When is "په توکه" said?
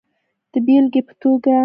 1.07-1.55